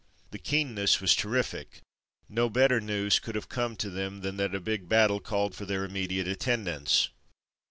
''The 0.31 0.39
keenness 0.39 0.99
was 0.99 1.13
terrific. 1.15 1.79
No 2.27 2.49
better 2.49 2.81
news 2.81 3.19
could 3.19 3.35
have 3.35 3.49
come 3.49 3.75
to 3.75 3.91
them 3.91 4.21
than 4.21 4.37
that 4.37 4.45
a 4.45 4.47
2^2 4.47 4.51
From 4.51 4.51
Mud 4.51 4.51
to 4.51 4.57
Mufti 4.57 4.63
big 4.81 4.89
battle 4.89 5.19
called 5.19 5.53
for 5.53 5.65
their 5.67 5.85
immediate 5.85 6.27
attend 6.27 6.67
ance. 6.67 7.09